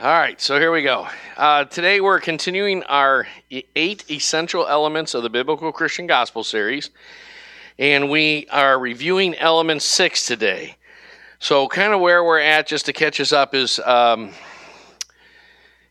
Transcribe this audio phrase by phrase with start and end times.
[0.00, 1.08] All right, so here we go.
[1.36, 6.90] Uh, today we're continuing our eight essential elements of the Biblical Christian Gospel series,
[7.80, 10.76] and we are reviewing element six today.
[11.40, 14.30] So, kind of where we're at, just to catch us up, is um,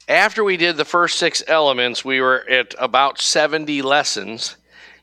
[0.07, 4.55] after we did the first six elements, we were at about 70 lessons.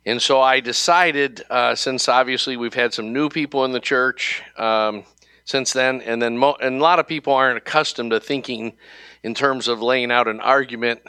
[0.07, 4.43] And so I decided, uh, since obviously we've had some new people in the church,
[4.57, 5.05] um,
[5.45, 6.01] since then.
[6.01, 8.77] And then, mo- and a lot of people aren't accustomed to thinking
[9.23, 11.01] in terms of laying out an argument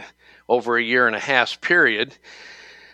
[0.47, 2.15] over a year and a half period,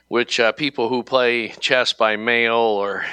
[0.07, 3.05] which uh, people who play chess by mail or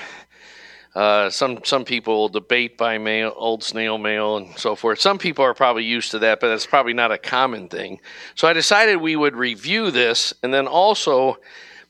[0.94, 4.98] uh, some some people debate by mail, old snail mail, and so forth.
[4.98, 8.00] Some people are probably used to that, but that's probably not a common thing.
[8.34, 11.36] So I decided we would review this, and then also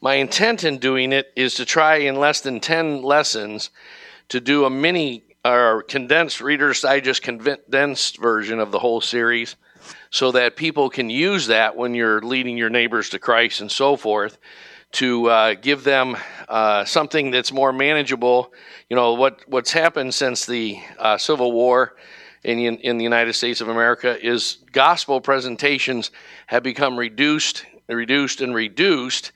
[0.01, 3.71] my intent in doing it is to try in less than ten lessons
[4.29, 9.57] to do a mini our condensed Reader's Digest condensed version of the whole series
[10.11, 13.97] so that people can use that when you're leading your neighbors to Christ and so
[13.97, 14.39] forth
[14.93, 16.17] to uh, give them
[16.49, 18.53] uh, something that's more manageable.
[18.89, 21.97] You know, what, what's happened since the uh, Civil War
[22.45, 26.11] in, in the United States of America is gospel presentations
[26.47, 29.33] have become reduced, reduced, and reduced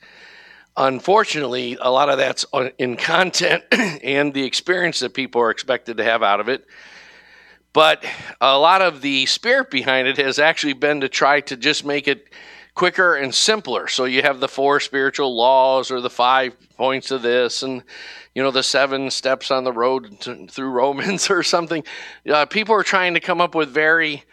[0.75, 2.45] Unfortunately, a lot of that's
[2.79, 6.65] in content and the experience that people are expected to have out of it.
[7.73, 8.03] But
[8.41, 12.07] a lot of the spirit behind it has actually been to try to just make
[12.07, 12.27] it
[12.73, 13.87] quicker and simpler.
[13.87, 17.83] So you have the four spiritual laws or the five points of this and
[18.33, 21.83] you know the seven steps on the road to, through Romans or something.
[22.27, 24.23] Uh, people are trying to come up with very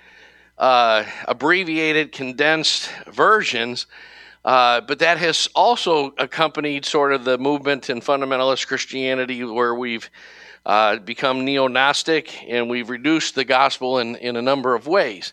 [0.56, 3.86] uh, abbreviated, condensed versions
[4.44, 10.08] uh, but that has also accompanied sort of the movement in fundamentalist Christianity where we've
[10.64, 15.32] uh, become neo Gnostic and we've reduced the gospel in, in a number of ways.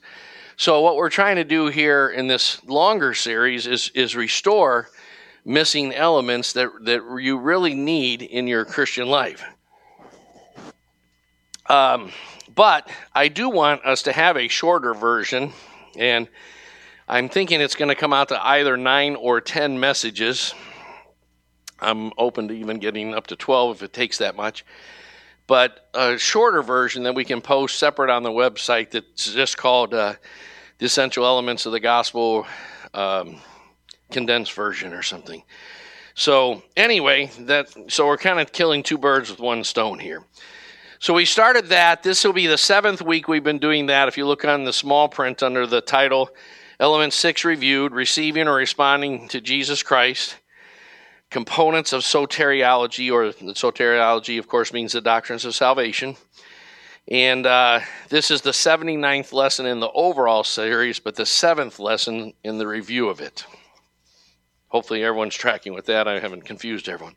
[0.56, 4.90] So, what we're trying to do here in this longer series is, is restore
[5.46, 9.44] missing elements that, that you really need in your Christian life.
[11.68, 12.12] Um,
[12.54, 15.54] but I do want us to have a shorter version,
[15.96, 16.28] and
[17.10, 20.54] I'm thinking it's going to come out to either nine or 10 messages.
[21.80, 24.66] I'm open to even getting up to 12 if it takes that much.
[25.48, 29.94] But a shorter version that we can post separate on the website that's just called
[29.94, 30.16] uh,
[30.80, 32.46] The Essential Elements of the Gospel
[32.94, 33.38] um,
[34.12, 35.44] Condensed Version or something.
[36.14, 40.26] So, anyway, that so we're kind of killing two birds with one stone here.
[41.00, 42.04] So we started that.
[42.04, 44.10] This will be the seventh week we've been doing that.
[44.10, 46.32] If you look on the small print under the title,
[46.80, 50.38] Element six reviewed receiving or responding to Jesus Christ.
[51.32, 56.16] Components of soteriology, or the soteriology, of course, means the doctrines of salvation.
[57.10, 57.80] And uh,
[58.10, 62.68] this is the 79th lesson in the overall series, but the seventh lesson in the
[62.68, 63.46] review of it.
[64.68, 66.08] Hopefully, everyone's tracking with that.
[66.08, 67.16] I haven't confused everyone.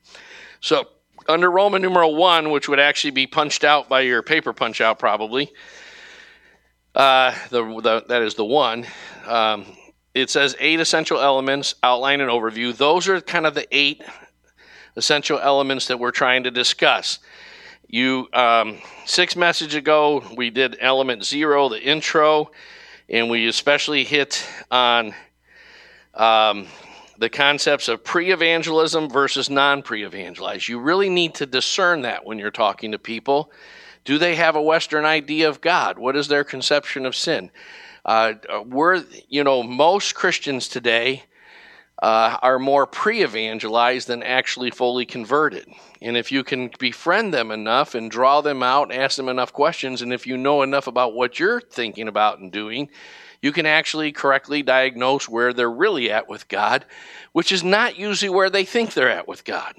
[0.60, 0.88] So,
[1.28, 4.98] under Roman numeral 1, which would actually be punched out by your paper punch out
[4.98, 5.52] probably,
[6.94, 8.86] uh, the, the, that is the one.
[9.26, 9.66] Um,
[10.14, 12.76] it says eight essential elements, outline and overview.
[12.76, 14.02] Those are kind of the eight
[14.96, 17.20] essential elements that we're trying to discuss.
[17.86, 22.50] You um, six messages ago, we did element zero, the intro,
[23.08, 25.14] and we especially hit on
[26.14, 26.66] um,
[27.18, 30.68] the concepts of pre-evangelism versus non-pre-evangelized.
[30.68, 33.52] You really need to discern that when you're talking to people
[34.10, 35.96] do they have a Western idea of God?
[35.96, 37.48] What is their conception of sin?
[38.04, 38.32] Uh,
[38.66, 41.22] we're, you know, most Christians today
[42.02, 45.68] uh, are more pre evangelized than actually fully converted.
[46.02, 50.02] And if you can befriend them enough and draw them out, ask them enough questions,
[50.02, 52.90] and if you know enough about what you're thinking about and doing,
[53.40, 56.84] you can actually correctly diagnose where they're really at with God,
[57.30, 59.76] which is not usually where they think they're at with God.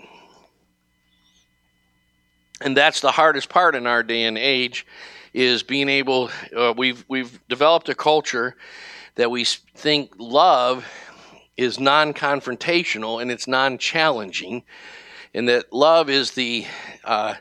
[2.61, 4.85] And that's the hardest part in our day and age
[5.33, 8.55] is being able uh, we've we've developed a culture
[9.15, 10.85] that we think love
[11.57, 14.63] is non-confrontational and it's non-challenging
[15.33, 16.65] and that love is the
[17.05, 17.33] uh,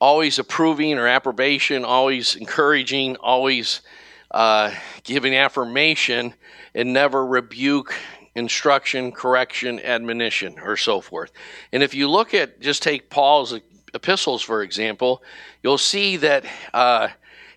[0.00, 3.82] always approving or approbation always encouraging always
[4.30, 4.72] uh,
[5.04, 6.32] giving affirmation
[6.74, 7.94] and never rebuke
[8.34, 11.32] instruction correction admonition or so forth.
[11.72, 13.52] And if you look at just take paul's
[13.94, 15.22] epistles, for example,
[15.62, 16.44] you'll see that
[16.74, 17.08] uh,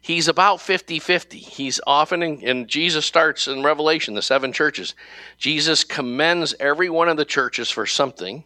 [0.02, 1.38] he's about 50 50.
[1.38, 4.96] He's often, in, and Jesus starts in Revelation, the seven churches.
[5.38, 8.44] Jesus commends every one of the churches for something,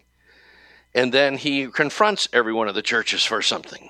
[0.94, 3.90] and then he confronts every one of the churches for something.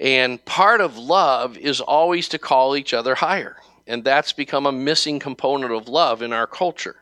[0.00, 3.56] And part of love is always to call each other higher
[3.88, 6.96] and that's become a missing component of love in our culture.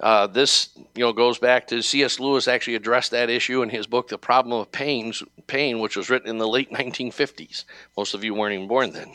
[0.00, 2.20] Uh, this you know goes back to C.S.
[2.20, 6.08] Lewis actually addressed that issue in his book The Problem of Pains, Pain, which was
[6.08, 7.64] written in the late 1950s.
[7.96, 9.12] Most of you weren't even born then,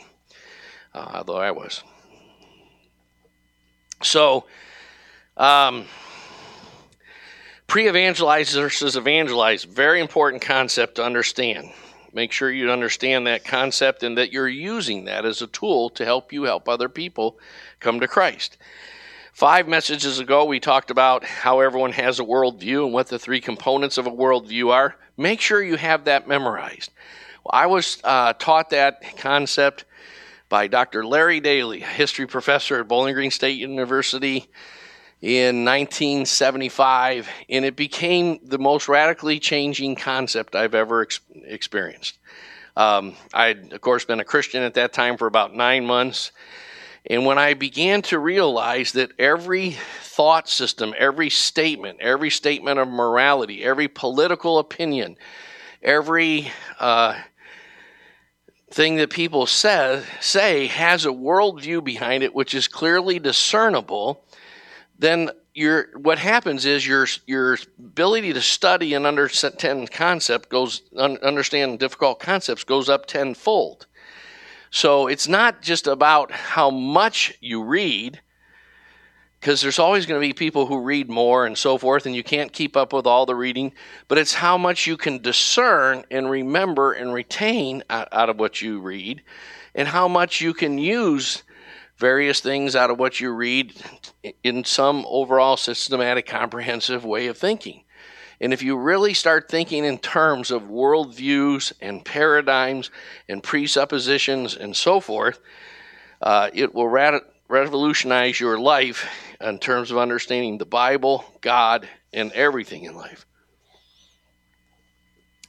[0.94, 1.82] uh, although I was.
[4.02, 4.44] So,
[5.38, 5.86] um,
[7.66, 11.70] pre-evangelize versus evangelize, very important concept to understand.
[12.12, 16.04] Make sure you understand that concept and that you're using that as a tool to
[16.04, 17.38] help you help other people
[17.80, 18.58] come to Christ.
[19.34, 23.40] Five messages ago, we talked about how everyone has a worldview and what the three
[23.40, 24.94] components of a worldview are.
[25.16, 26.92] Make sure you have that memorized.
[27.50, 29.86] I was uh, taught that concept
[30.48, 31.04] by Dr.
[31.04, 34.46] Larry Daly, a history professor at Bowling Green State University
[35.20, 42.18] in 1975, and it became the most radically changing concept I've ever ex- experienced.
[42.76, 46.30] Um, I'd, of course, been a Christian at that time for about nine months
[47.06, 52.88] and when I began to realize that every thought system, every statement, every statement of
[52.88, 55.16] morality, every political opinion,
[55.82, 57.20] every uh,
[58.70, 64.24] thing that people say, say has a worldview behind it which is clearly discernible,
[64.98, 71.78] then your what happens is your your ability to study and understand concept goes understand
[71.78, 73.86] difficult concepts goes up tenfold.
[74.74, 78.20] So it's not just about how much you read,
[79.38, 82.24] because there's always going to be people who read more and so forth, and you
[82.24, 83.72] can't keep up with all the reading,
[84.08, 88.80] but it's how much you can discern and remember and retain out of what you
[88.80, 89.22] read,
[89.76, 91.44] and how much you can use
[91.96, 93.80] various things out of what you read
[94.42, 97.83] in some overall systematic, comprehensive way of thinking.
[98.44, 102.90] And if you really start thinking in terms of worldviews and paradigms
[103.26, 105.40] and presuppositions and so forth,
[106.20, 106.90] uh, it will
[107.48, 109.08] revolutionize your life
[109.40, 113.24] in terms of understanding the Bible, God, and everything in life.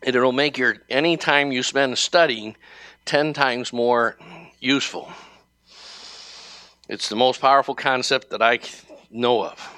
[0.01, 2.55] And it'll make your any time you spend studying
[3.03, 4.15] 10 times more
[4.61, 5.11] useful.
[6.87, 8.59] It's the most powerful concept that I
[9.11, 9.69] know of.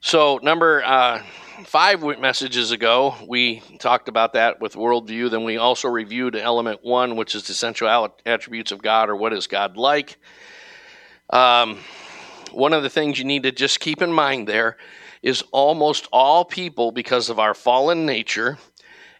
[0.00, 1.22] So, number uh,
[1.64, 5.30] five messages ago, we talked about that with worldview.
[5.30, 9.32] Then we also reviewed element one, which is the essential attributes of God or what
[9.32, 10.18] is God like.
[11.30, 11.78] Um,
[12.50, 14.76] one of the things you need to just keep in mind there
[15.22, 18.58] is almost all people, because of our fallen nature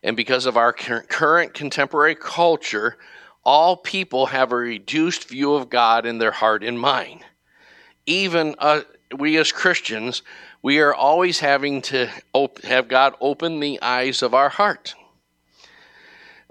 [0.02, 2.98] and because of our current contemporary culture,
[3.44, 7.24] all people have a reduced view of God in their heart and mind.
[8.04, 8.82] Even uh,
[9.16, 10.22] we as Christians
[10.62, 14.94] we are always having to op- have God open the eyes of our heart.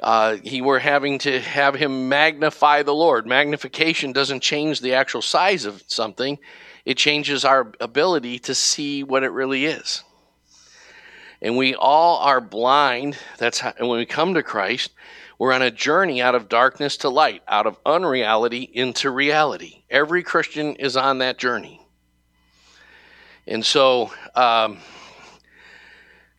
[0.01, 3.25] Uh, he we're having to have him magnify the Lord.
[3.25, 6.39] Magnification doesn't change the actual size of something;
[6.85, 10.03] it changes our ability to see what it really is.
[11.41, 13.17] And we all are blind.
[13.37, 14.91] That's how, and when we come to Christ,
[15.37, 19.83] we're on a journey out of darkness to light, out of unreality into reality.
[19.89, 21.81] Every Christian is on that journey.
[23.51, 24.77] And so, um,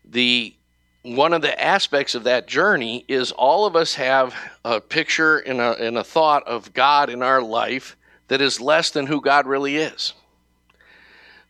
[0.06, 0.54] the
[1.02, 5.60] one of the aspects of that journey is all of us have a picture and
[5.60, 7.98] a, and a thought of God in our life
[8.28, 10.14] that is less than who God really is.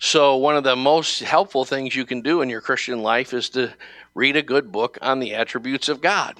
[0.00, 3.48] So, one of the most helpful things you can do in your Christian life is
[3.50, 3.72] to
[4.16, 6.38] read a good book on the attributes of God.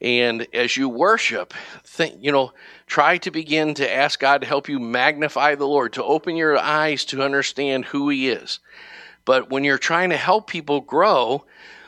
[0.00, 1.52] And as you worship,
[1.82, 2.52] think, you know,
[2.86, 6.56] try to begin to ask God to help you magnify the Lord, to open your
[6.56, 8.60] eyes to understand who He is.
[9.24, 11.44] But when you're trying to help people grow,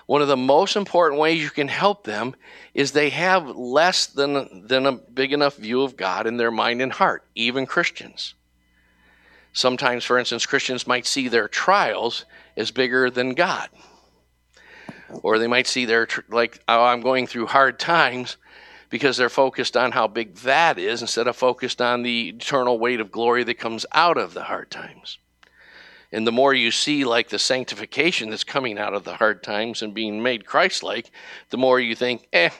[0.06, 2.34] one of the most important ways you can help them
[2.74, 6.82] is they have less than, than a big enough view of God in their mind
[6.82, 8.34] and heart, even Christians.
[9.52, 12.24] Sometimes, for instance, Christians might see their trials
[12.56, 13.68] as bigger than God
[15.22, 18.36] or they might see their like oh, i'm going through hard times
[18.90, 23.00] because they're focused on how big that is instead of focused on the eternal weight
[23.00, 25.18] of glory that comes out of the hard times.
[26.12, 29.80] And the more you see like the sanctification that's coming out of the hard times
[29.80, 31.12] and being made christ-like
[31.50, 32.50] the more you think eh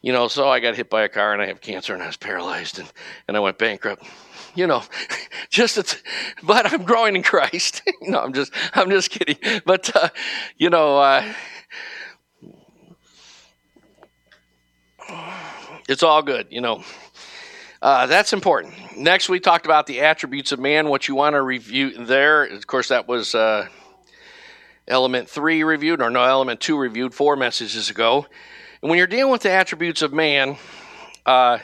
[0.00, 2.06] you know so i got hit by a car and i have cancer and i
[2.06, 2.92] was paralyzed and,
[3.26, 4.04] and i went bankrupt
[4.54, 4.82] you know,
[5.50, 5.96] just it's,
[6.42, 7.82] but I'm growing in Christ.
[8.02, 9.60] no, I'm just, I'm just kidding.
[9.64, 10.08] But, uh,
[10.56, 11.32] you know, uh,
[15.88, 16.82] it's all good, you know.
[17.82, 18.74] Uh, that's important.
[18.96, 20.88] Next, we talked about the attributes of man.
[20.88, 23.68] What you want to review there, of course, that was uh,
[24.86, 28.26] element three reviewed, or no, element two reviewed four messages ago.
[28.82, 30.58] And when you're dealing with the attributes of man,
[31.24, 31.58] uh,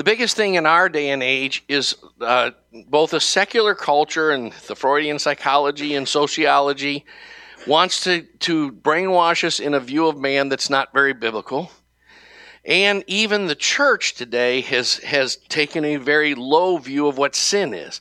[0.00, 2.52] the biggest thing in our day and age is uh,
[2.88, 7.04] both a secular culture and the Freudian psychology and sociology
[7.66, 11.70] wants to, to brainwash us in a view of man that's not very biblical.
[12.64, 17.74] And even the church today has, has taken a very low view of what sin
[17.74, 18.00] is.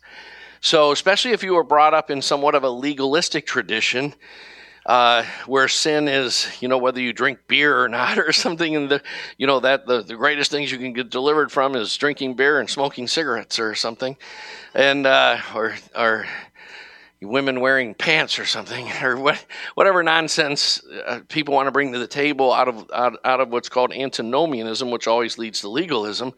[0.61, 4.15] So, especially if you were brought up in somewhat of a legalistic tradition,
[4.89, 8.89] uh, where sin is, you know, whether you drink beer or not or something, and
[8.89, 9.01] the,
[9.37, 12.59] you know, that the, the greatest things you can get delivered from is drinking beer
[12.59, 14.17] and smoking cigarettes or something,
[14.73, 16.25] and uh, or or
[17.21, 21.99] women wearing pants or something or what, whatever nonsense uh, people want to bring to
[21.99, 26.33] the table out of out, out of what's called antinomianism, which always leads to legalism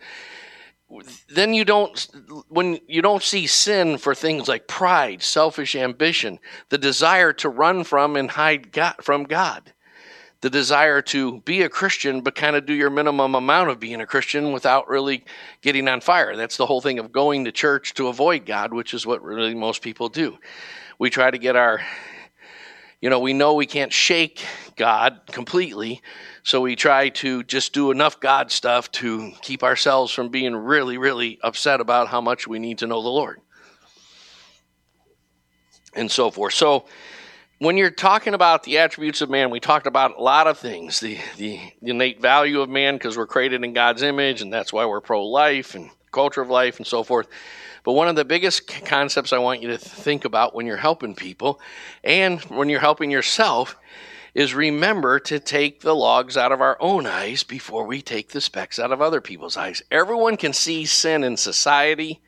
[1.30, 2.08] then you don't
[2.50, 7.84] when you don't see sin for things like pride selfish ambition the desire to run
[7.84, 9.74] from and hide god, from god
[10.42, 14.02] the desire to be a christian but kind of do your minimum amount of being
[14.02, 15.24] a christian without really
[15.62, 16.36] getting on fire.
[16.36, 19.56] That's the whole thing of going to church to avoid god which is what really
[19.56, 20.38] most people do.
[21.00, 21.82] We try to get our
[23.02, 24.44] you know we know we can't shake
[24.76, 26.02] god completely
[26.44, 30.98] so we try to just do enough God stuff to keep ourselves from being really,
[30.98, 33.42] really upset about how much we need to know the Lord.
[35.94, 36.54] And so forth.
[36.54, 36.86] So
[37.60, 41.00] when you're talking about the attributes of man, we talked about a lot of things
[41.00, 44.86] the, the, innate value of man because we're created in God's image, and that's why
[44.86, 47.28] we're pro life and culture of life and so forth.
[47.84, 51.14] But one of the biggest concepts I want you to think about when you're helping
[51.14, 51.60] people
[52.04, 53.76] and when you're helping yourself
[54.34, 58.42] is remember to take the logs out of our own eyes before we take the
[58.42, 59.82] specks out of other people's eyes.
[59.92, 62.22] Everyone can see sin in society.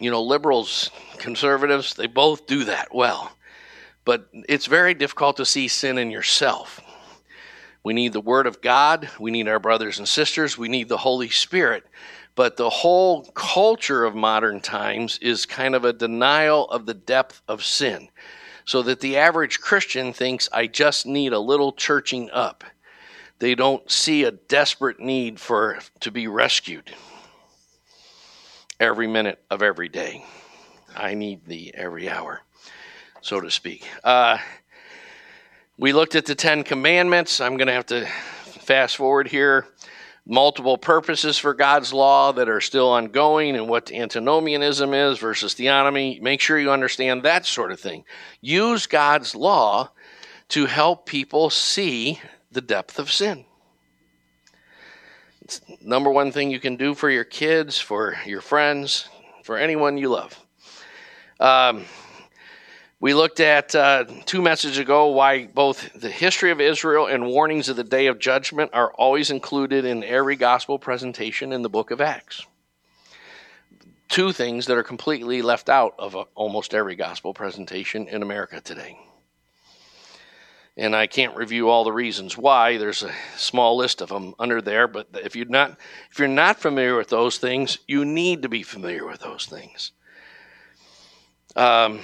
[0.00, 3.36] You know, liberals, conservatives, they both do that well.
[4.04, 6.80] But it's very difficult to see sin in yourself.
[7.84, 9.10] We need the Word of God.
[9.20, 10.56] We need our brothers and sisters.
[10.56, 11.84] We need the Holy Spirit.
[12.34, 17.42] But the whole culture of modern times is kind of a denial of the depth
[17.46, 18.08] of sin
[18.64, 22.64] so that the average Christian thinks, I just need a little churching up.
[23.38, 26.94] They don't see a desperate need for to be rescued
[28.78, 30.24] every minute of every day.
[30.96, 32.42] I need thee every hour,
[33.20, 33.86] so to speak.
[34.04, 34.38] Uh,
[35.76, 37.40] we looked at the Ten Commandments.
[37.40, 39.66] I'm going to have to fast forward here
[40.26, 46.20] multiple purposes for God's law that are still ongoing and what antinomianism is versus theonomy.
[46.20, 48.04] Make sure you understand that sort of thing.
[48.40, 49.90] Use God's law
[50.48, 53.44] to help people see the depth of sin.
[55.40, 59.08] It's number one thing you can do for your kids, for your friends,
[59.42, 60.38] for anyone you love.
[61.40, 61.84] Um,
[63.02, 67.68] we looked at uh, two messages ago why both the history of Israel and warnings
[67.68, 71.90] of the day of judgment are always included in every gospel presentation in the book
[71.90, 72.46] of Acts.
[74.08, 78.60] Two things that are completely left out of uh, almost every gospel presentation in America
[78.60, 78.96] today.
[80.76, 82.76] And I can't review all the reasons why.
[82.76, 85.76] There's a small list of them under there, but if you're not
[86.12, 89.90] if you're not familiar with those things, you need to be familiar with those things.
[91.56, 92.00] Um,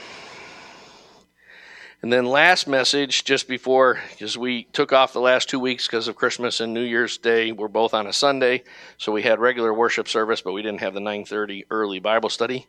[2.01, 6.07] and then last message, just before, because we took off the last two weeks because
[6.07, 8.63] of Christmas and New Year's Day, we're both on a Sunday,
[8.99, 12.69] so we had regular worship service, but we didn't have the 9:30 early Bible study.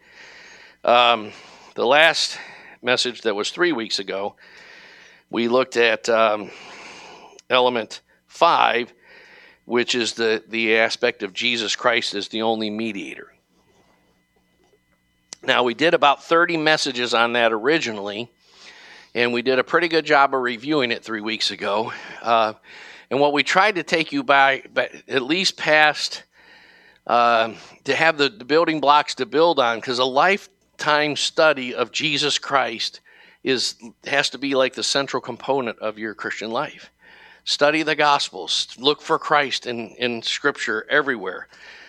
[0.84, 1.32] Um,
[1.76, 2.40] the last
[2.82, 4.36] message that was three weeks ago,
[5.30, 6.50] we looked at um,
[7.52, 8.92] element five,
[9.66, 13.32] which is the the aspect of Jesus Christ as the only mediator.
[15.44, 18.32] Now we did about 30 messages on that originally
[19.16, 21.92] and we did a pretty good job of reviewing it three weeks ago.
[22.22, 22.54] Uh,
[23.10, 26.24] and what we tried to take you by, but at least past
[27.08, 27.54] uh,
[27.86, 32.38] to have the, the building blocks to build on, because a lifetime study of Jesus
[32.38, 33.02] Christ
[33.44, 33.76] is
[34.06, 36.92] has to be like the central component of your Christian life.
[37.46, 38.76] Study the Gospels.
[38.78, 41.48] Look for Christ in, in Scripture everywhere.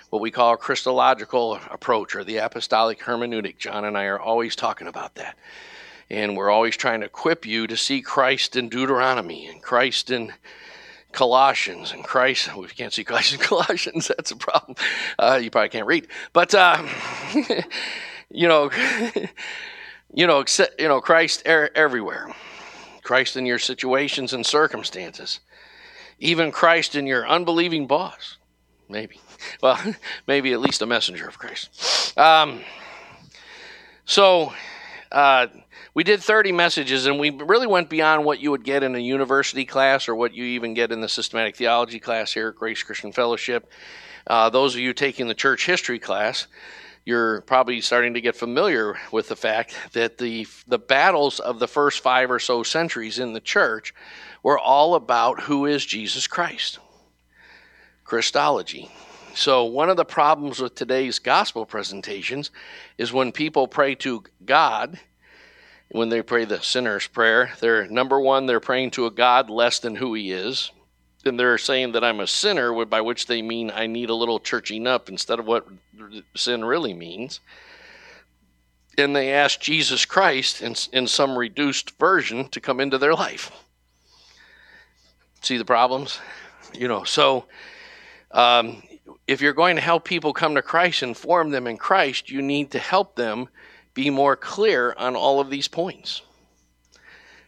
[0.09, 3.59] What we call a Christological approach or the apostolic hermeneutic.
[3.59, 5.37] John and I are always talking about that.
[6.11, 10.33] And we're always trying to equip you to see Christ in Deuteronomy and Christ in
[11.13, 12.49] Colossians and Christ.
[12.49, 14.77] If you can't see Christ in Colossians, that's a problem.
[15.19, 16.09] Uh, you probably can't read.
[16.33, 16.85] But, uh,
[18.31, 18.71] you know,
[20.15, 20.45] you know,
[20.79, 22.35] you know, Christ er- everywhere.
[23.03, 25.41] Christ in your situations and circumstances.
[26.19, 28.37] Even Christ in your unbelieving boss.
[28.89, 29.21] Maybe.
[29.63, 29.81] Well,
[30.27, 32.17] maybe at least a messenger of Christ.
[32.19, 32.61] Um,
[34.05, 34.53] so,
[35.13, 35.49] uh,
[35.95, 38.99] we did 30 messages and we really went beyond what you would get in a
[38.99, 42.83] university class or what you even get in the systematic theology class here at Grace
[42.83, 43.71] Christian Fellowship.
[44.27, 46.47] uh, those of you taking the church history class,
[47.05, 51.67] you're probably starting to get familiar with the fact that the the battles of the
[51.67, 53.95] first five or so centuries in the church
[54.43, 56.79] were all about who is Jesus Christ.
[58.05, 58.91] Christology.
[59.35, 62.51] So, one of the problems with today's gospel presentations
[62.99, 64.99] is when people pray to God,
[65.91, 69.79] when they pray the sinner's prayer, they're number one, they're praying to a God less
[69.79, 70.73] than who he is.
[71.25, 74.41] And they're saying that I'm a sinner, by which they mean I need a little
[74.41, 75.67] churching up instead of what
[76.35, 77.41] sin really means.
[78.97, 83.53] And they ask Jesus Christ in, in some reduced version to come into their life.
[85.43, 86.19] See the problems?
[86.75, 87.47] You know, so
[88.31, 88.83] um,
[89.31, 92.43] if you're going to help people come to Christ and form them in Christ, you
[92.43, 93.49] need to help them
[93.95, 96.23] be more clear on all of these points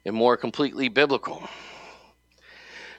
[0.04, 1.42] and more completely biblical.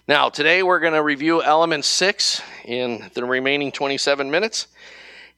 [0.05, 4.67] Now, today we're going to review element six in the remaining 27 minutes,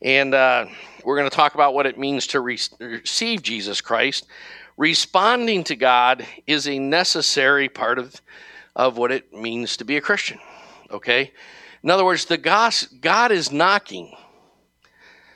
[0.02, 0.66] and uh,
[1.04, 4.26] we're going to talk about what it means to re- receive Jesus Christ.
[4.76, 8.20] Responding to God is a necessary part of,
[8.76, 10.40] of what it means to be a Christian.
[10.90, 11.32] Okay?
[11.86, 14.18] In other words, the God is knocking.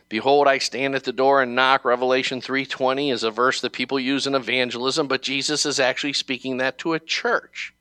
[0.09, 1.85] Behold, I stand at the door and knock.
[1.85, 6.57] Revelation 3:20 is a verse that people use in evangelism, but Jesus is actually speaking
[6.57, 7.75] that to a church.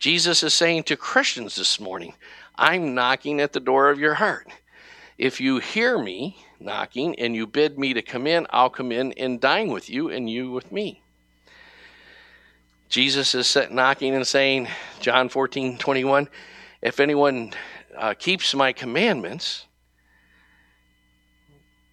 [0.00, 2.14] Jesus is saying to Christians this morning,
[2.56, 4.48] I'm knocking at the door of your heart.
[5.16, 9.12] If you hear me knocking and you bid me to come in, I'll come in
[9.12, 11.00] and dine with you and you with me.
[12.88, 14.66] Jesus is knocking and saying,
[14.98, 16.28] John 14, 21,
[16.82, 17.52] if anyone
[17.96, 19.66] uh, keeps my commandments,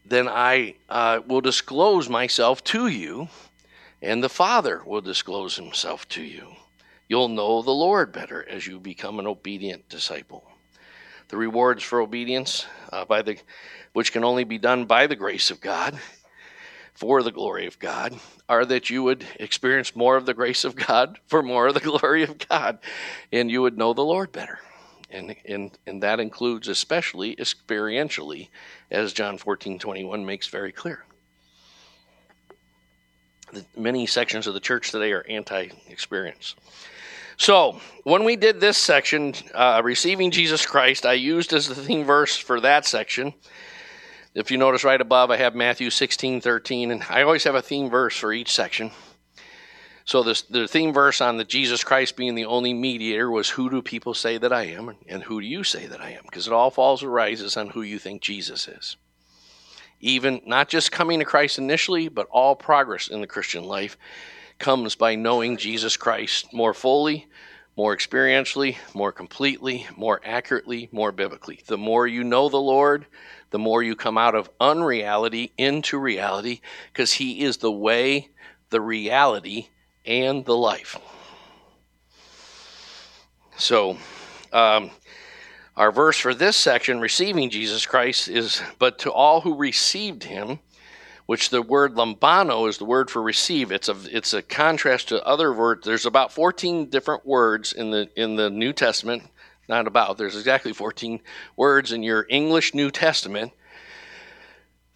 [0.06, 3.30] then I uh, will disclose myself to you,
[4.02, 6.48] and the Father will disclose himself to you.
[7.08, 10.44] You'll know the Lord better as you become an obedient disciple.
[11.30, 13.38] The rewards for obedience, uh, by the,
[13.94, 15.98] which can only be done by the grace of God,
[16.94, 18.14] for the glory of God,
[18.50, 21.80] are that you would experience more of the grace of God for more of the
[21.80, 22.80] glory of God,
[23.32, 24.60] and you would know the Lord better
[25.12, 28.50] and, and, and that includes especially experientially,
[28.90, 31.06] as John 14 21 makes very clear.
[33.76, 36.56] Many sections of the church today are anti experience.
[37.38, 42.06] So, when we did this section, uh, receiving Jesus Christ, I used as the theme
[42.06, 43.34] verse for that section.
[44.34, 47.62] If you notice right above, I have Matthew 16 13, and I always have a
[47.62, 48.92] theme verse for each section.
[50.06, 53.70] So this, the theme verse on the Jesus Christ being the only mediator was who
[53.70, 56.24] do people say that I am and who do you say that I am?
[56.24, 58.98] Because it all falls and rises on who you think Jesus is.
[60.00, 63.98] Even not just coming to Christ initially, but all progress in the Christian life
[64.58, 67.28] comes by knowing Jesus Christ more fully,
[67.78, 71.62] more experientially, more completely, more accurately, more biblically.
[71.68, 73.06] The more you know the Lord,
[73.52, 76.62] the more you come out of unreality into reality
[76.92, 78.30] because he is the way,
[78.72, 79.68] the reality,
[80.06, 80.98] and the life.
[83.58, 83.98] So,
[84.52, 84.92] um,
[85.78, 90.60] our verse for this section, receiving Jesus Christ, is But to all who received him,
[91.28, 93.72] which the word lambano is the word for receive.
[93.72, 95.86] It's a, it's a contrast to other words.
[95.86, 99.24] There's about 14 different words in the, in the New Testament.
[99.70, 101.22] Not about, there's exactly 14
[101.56, 103.54] words in your English New Testament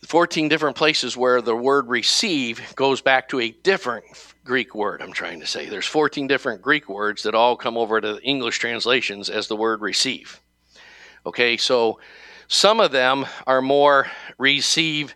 [0.06, 4.06] 14 different places where the word receive goes back to a different
[4.44, 5.68] Greek word, I'm trying to say.
[5.68, 9.82] There's 14 different Greek words that all come over to English translations as the word
[9.82, 10.40] receive.
[11.26, 12.00] Okay, so
[12.48, 15.16] some of them are more receive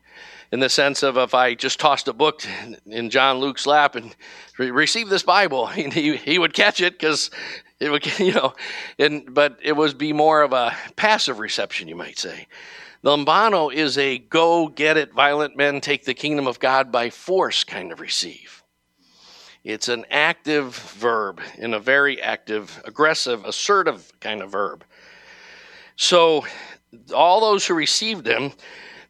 [0.51, 2.41] in the sense of if I just tossed a book
[2.87, 4.15] in John Luke's lap and
[4.57, 7.29] receive this Bible, he, he would catch it because
[7.79, 8.55] it would, you know,
[8.97, 12.47] and, but it would be more of a passive reception, you might say.
[13.03, 17.63] Lambano is a go get it, violent men take the kingdom of God by force
[17.63, 18.63] kind of receive.
[19.63, 24.83] It's an active verb in a very active, aggressive, assertive kind of verb.
[25.95, 26.45] So,
[27.13, 28.51] all those who received him,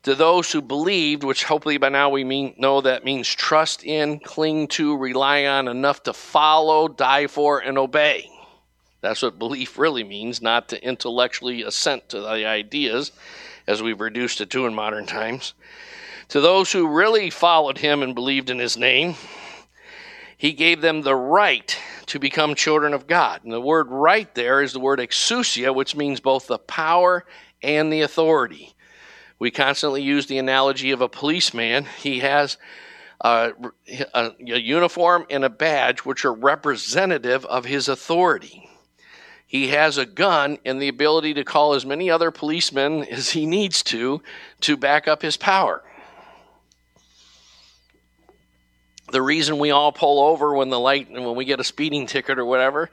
[0.03, 4.19] to those who believed, which hopefully by now we mean, know that means trust in,
[4.19, 8.29] cling to, rely on, enough to follow, die for, and obey.
[9.01, 13.11] That's what belief really means, not to intellectually assent to the ideas
[13.69, 15.53] as we've reduced it to in modern times.
[16.29, 19.13] To those who really followed him and believed in his name,
[20.35, 21.77] he gave them the right
[22.07, 23.43] to become children of God.
[23.43, 27.25] And the word right there is the word exousia, which means both the power
[27.61, 28.73] and the authority.
[29.37, 31.85] We constantly use the analogy of a policeman.
[31.99, 32.57] He has
[33.21, 33.51] a,
[34.15, 38.68] a, a uniform and a badge which are representative of his authority.
[39.49, 43.47] He has a gun and the ability to call as many other policemen as he
[43.47, 44.21] needs to
[44.61, 45.83] to back up his power.
[49.11, 52.05] The reason we all pull over when the light and when we get a speeding
[52.05, 52.91] ticket or whatever,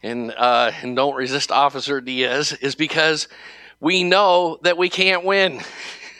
[0.00, 3.26] and uh, and don't resist Officer Diaz is because
[3.80, 5.60] we know that we can't win.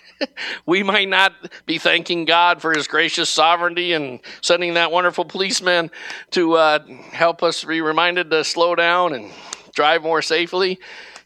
[0.66, 1.32] we might not
[1.64, 5.92] be thanking God for his gracious sovereignty and sending that wonderful policeman
[6.32, 9.30] to uh, help us be reminded to slow down and
[9.76, 10.80] drive more safely.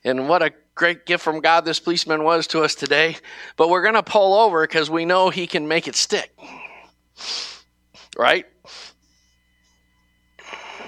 [0.04, 3.16] And what a great gift from God this policeman was to us today.
[3.56, 6.38] But we're going to pull over because we know he can make it stick.
[8.18, 8.44] Right?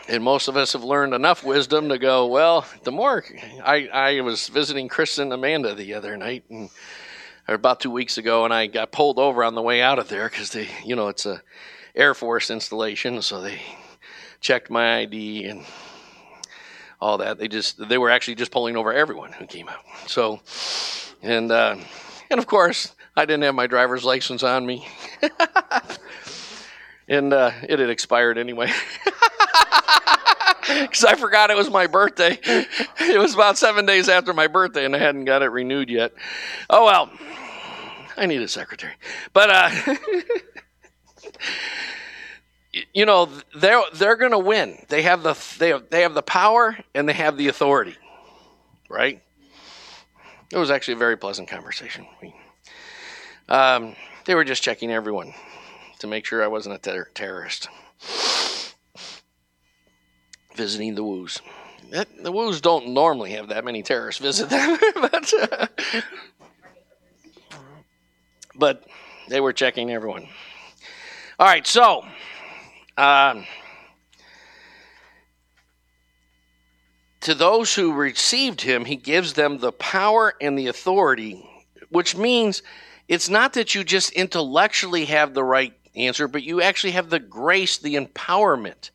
[0.08, 3.24] And most of us have learned enough wisdom to go, well, the more
[3.64, 6.68] I, I was visiting Chris and Amanda the other night, and
[7.48, 10.08] or about two weeks ago, and I got pulled over on the way out of
[10.08, 11.42] there because they, you know, it's a
[11.94, 13.60] Air Force installation, so they
[14.40, 15.64] checked my ID and
[17.02, 17.38] all that.
[17.38, 19.84] They just they were actually just pulling over everyone who came out.
[20.06, 20.40] So,
[21.20, 21.76] and uh,
[22.30, 24.86] and of course, I didn't have my driver's license on me,
[27.08, 28.70] and uh, it had expired anyway.
[30.80, 32.38] Because I forgot it was my birthday.
[32.40, 36.12] It was about seven days after my birthday, and I hadn't got it renewed yet.
[36.70, 37.10] Oh well,
[38.16, 38.94] I need a secretary.
[39.32, 39.70] But uh,
[42.94, 44.78] you know they're they're going to win.
[44.88, 47.96] They have the they have, they have the power and they have the authority,
[48.88, 49.22] right?
[50.50, 52.06] It was actually a very pleasant conversation.
[52.20, 52.34] We,
[53.48, 55.32] um, they were just checking everyone
[56.00, 57.68] to make sure I wasn't a ter- terrorist.
[60.54, 61.40] Visiting the woos.
[61.90, 65.32] the woos don't normally have that many terrorists visit them, but
[68.54, 68.84] but
[69.28, 70.28] they were checking everyone.
[71.38, 72.04] All right, so
[72.96, 73.44] um,
[77.22, 81.48] to those who received him, he gives them the power and the authority,
[81.90, 82.62] which means
[83.08, 87.20] it's not that you just intellectually have the right answer, but you actually have the
[87.20, 88.90] grace, the empowerment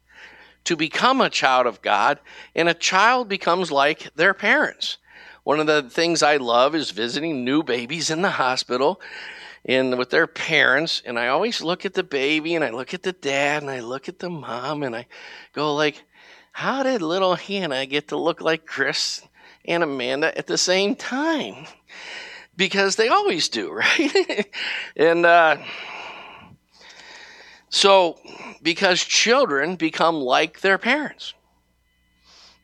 [0.65, 2.19] to become a child of God,
[2.53, 4.97] and a child becomes like their parents.
[5.43, 8.99] One of the things I love is visiting new babies in the hospital
[9.67, 13.03] and with their parents and i always look at the baby and i look at
[13.03, 15.06] the dad and i look at the mom and i
[15.53, 16.03] go like
[16.51, 19.21] how did little hannah get to look like chris
[19.67, 21.67] and amanda at the same time?
[22.56, 24.47] Because they always do right?
[24.95, 25.58] And uh,
[27.69, 28.17] so
[28.63, 31.34] because children become like their parents.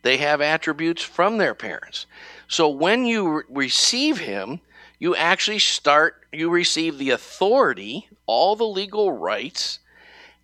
[0.02, 2.06] They have attributes from their parents.
[2.46, 4.60] So when you re- receive him
[5.04, 9.78] you actually start, you receive the authority, all the legal rights,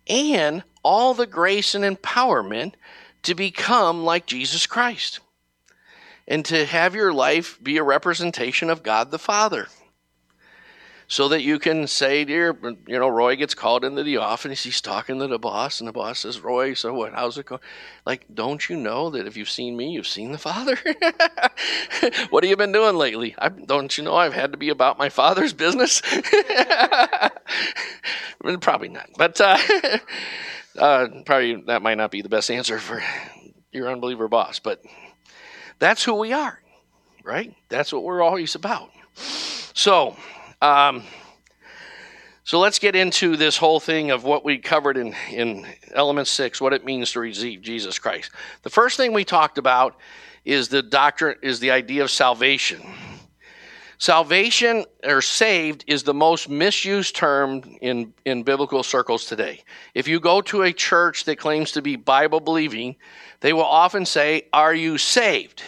[0.05, 2.73] and all the grace and empowerment
[3.23, 5.19] to become like Jesus Christ
[6.27, 9.67] and to have your life be a representation of God the Father
[11.11, 14.63] so that you can say, dear, you know, Roy gets called into the office.
[14.63, 17.11] He's talking to the boss, and the boss says, Roy, so what?
[17.11, 17.59] How's it going?
[18.05, 20.79] Like, don't you know that if you've seen me, you've seen the Father?
[22.29, 23.35] what have you been doing lately?
[23.37, 26.01] I, don't you know I've had to be about my Father's business?
[28.61, 29.09] probably not.
[29.17, 29.57] But uh,
[30.79, 33.03] uh, probably that might not be the best answer for
[33.73, 34.59] your unbeliever boss.
[34.59, 34.81] But
[35.77, 36.61] that's who we are,
[37.25, 37.53] right?
[37.67, 38.91] That's what we're always about.
[39.73, 40.15] So,
[40.61, 41.03] um,
[42.43, 46.59] so let's get into this whole thing of what we covered in, in element six,
[46.59, 48.31] what it means to receive Jesus Christ.
[48.63, 49.95] The first thing we talked about
[50.43, 52.81] is the doctrine, is the idea of salvation.
[53.99, 59.63] Salvation or saved is the most misused term in, in biblical circles today.
[59.93, 62.95] If you go to a church that claims to be Bible believing,
[63.41, 65.61] they will often say, Are you saved?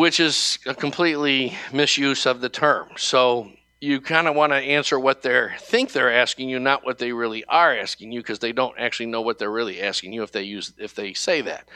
[0.00, 2.88] Which is a completely misuse of the term.
[2.96, 3.50] So
[3.82, 7.12] you kind of want to answer what they think they're asking you, not what they
[7.12, 10.32] really are asking you, because they don't actually know what they're really asking you if
[10.32, 11.68] they use if they say that.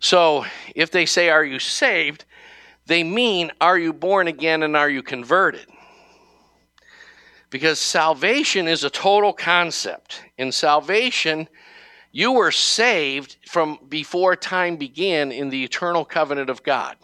[0.00, 2.24] So if they say, "Are you saved?"
[2.86, 5.68] they mean, "Are you born again and are you converted?"
[7.50, 10.24] Because salvation is a total concept.
[10.36, 11.48] In salvation,
[12.10, 16.96] you were saved from before time began in the eternal covenant of God.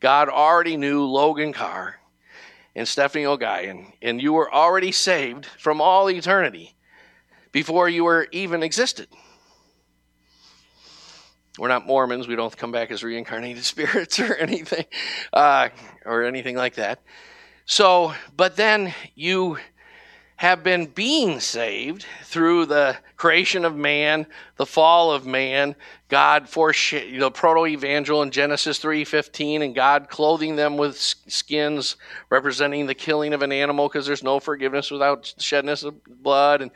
[0.00, 1.96] God already knew Logan Carr
[2.74, 6.76] and Stephanie O'Gyan, and you were already saved from all eternity
[7.52, 9.08] before you were even existed.
[11.58, 12.28] We're not Mormons.
[12.28, 14.84] We don't come back as reincarnated spirits or anything,
[15.32, 15.70] uh,
[16.04, 17.00] or anything like that.
[17.64, 19.58] So, but then you
[20.36, 25.74] have been being saved through the creation of man, the fall of man,
[26.08, 31.96] God for you know protoevangelium Genesis 3:15 and God clothing them with skins
[32.28, 36.70] representing the killing of an animal because there's no forgiveness without shedness of blood and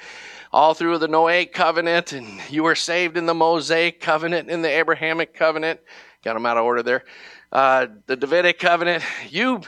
[0.53, 4.71] all through the Noahic covenant and you were saved in the Mosaic covenant in the
[4.71, 5.81] Abrahamic covenant.
[6.25, 7.05] Got them out of order there.
[7.53, 9.05] Uh, the Davidic covenant.
[9.29, 9.61] You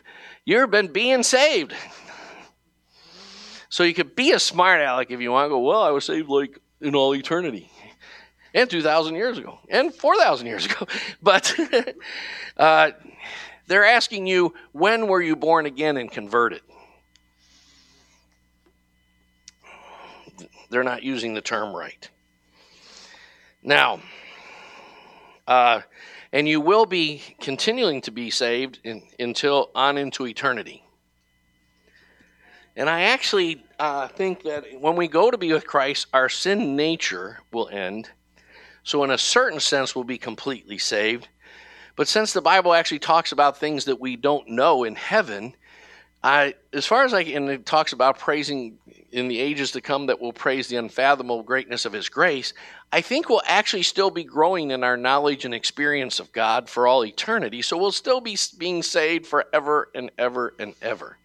[0.44, 1.74] you've been being saved
[3.72, 6.04] so you could be a smart aleck if you want to go, well, I was
[6.04, 7.70] saved like in all eternity.
[8.52, 9.60] And 2,000 years ago.
[9.70, 10.86] And 4,000 years ago.
[11.22, 11.58] But
[12.58, 12.90] uh,
[13.68, 16.60] they're asking you, when were you born again and converted?
[20.68, 22.10] They're not using the term right.
[23.62, 24.00] Now,
[25.48, 25.80] uh,
[26.30, 30.81] and you will be continuing to be saved in, until on into eternity.
[32.76, 36.76] And I actually uh, think that when we go to be with Christ, our sin
[36.76, 38.08] nature will end.
[38.82, 41.28] So, in a certain sense, we'll be completely saved.
[41.94, 45.54] But since the Bible actually talks about things that we don't know in heaven,
[46.24, 48.78] I, as far as I can, it talks about praising
[49.12, 52.54] in the ages to come that will praise the unfathomable greatness of His grace,
[52.90, 56.86] I think we'll actually still be growing in our knowledge and experience of God for
[56.86, 57.60] all eternity.
[57.62, 61.18] So we'll still be being saved forever and ever and ever.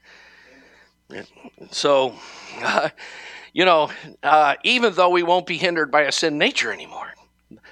[1.72, 2.16] So,
[2.62, 2.90] uh,
[3.54, 3.90] you know,
[4.24, 7.14] uh, even though we won't be hindered by a sin nature anymore,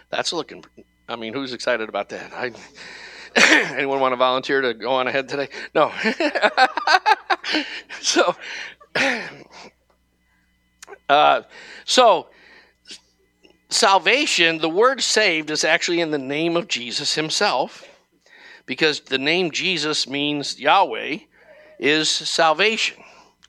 [0.10, 0.64] that's looking.
[1.08, 2.32] I mean, who's excited about that?
[2.34, 2.52] I,
[3.76, 5.50] anyone want to volunteer to go on ahead today?
[5.74, 5.92] No.
[8.02, 8.36] so,
[11.10, 11.42] uh,
[11.84, 12.30] so
[13.70, 14.60] salvation.
[14.60, 17.84] The word "saved" is actually in the name of Jesus Himself,
[18.66, 21.18] because the name Jesus means Yahweh
[21.78, 23.04] is salvation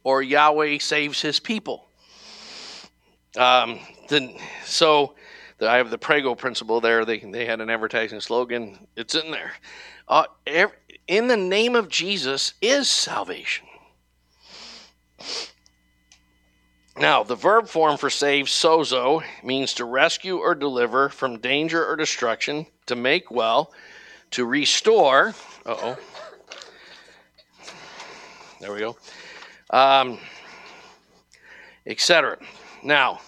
[0.06, 1.88] or Yahweh saves his people.
[3.36, 3.80] Um,
[4.64, 5.16] so
[5.58, 7.04] the, I have the Prego principle there.
[7.04, 8.86] They, they had an advertising slogan.
[8.94, 9.50] It's in there.
[10.06, 10.76] Uh, every,
[11.08, 13.66] in the name of Jesus is salvation.
[16.96, 21.96] Now, the verb form for save, sozo, means to rescue or deliver from danger or
[21.96, 23.72] destruction, to make well,
[24.30, 25.34] to restore.
[25.66, 25.98] Uh oh.
[28.60, 28.96] There we go
[29.70, 30.18] um,
[31.86, 32.38] etc.
[32.82, 33.20] Now,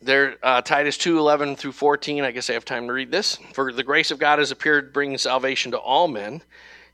[0.00, 2.24] there, uh, Titus 2 11 through 14.
[2.24, 3.38] I guess I have time to read this.
[3.52, 6.42] For the grace of God has appeared, bringing salvation to all men,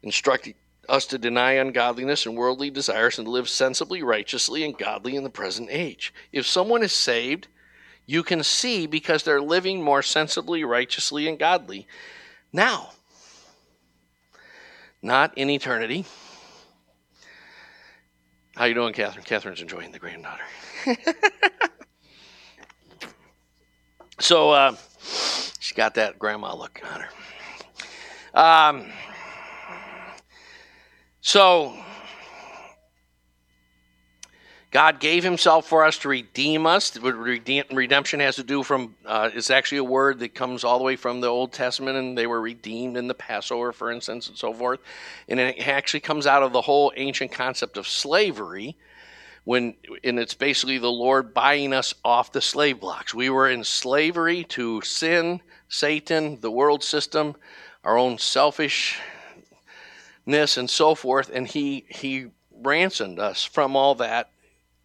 [0.03, 0.55] instructing
[0.88, 5.31] us to deny ungodliness and worldly desires and live sensibly, righteously, and godly in the
[5.31, 6.12] present age.
[6.33, 7.49] If someone is saved,
[8.07, 11.87] you can see because they're living more sensibly, righteously, and godly
[12.53, 12.90] now,
[15.03, 16.05] not in eternity.
[18.57, 19.25] How you doing, Catherine?
[19.25, 20.45] Catherine's enjoying the granddaughter.
[24.21, 24.77] so uh,
[25.59, 27.09] she got that grandma look on her.
[28.40, 28.93] Um,
[31.21, 31.77] so
[34.74, 36.98] God gave Himself for us to redeem us.
[36.98, 40.96] Redemption has to do from uh, it's actually a word that comes all the way
[40.96, 44.52] from the Old Testament, and they were redeemed in the Passover, for instance, and so
[44.52, 44.80] forth.
[45.28, 48.76] And it actually comes out of the whole ancient concept of slavery,
[49.44, 53.14] when and it's basically the Lord buying us off the slave blocks.
[53.14, 57.37] We were in slavery to sin, Satan, the world system,
[57.84, 58.98] our own selfishness,
[60.26, 64.30] and so forth, and He He ransomed us from all that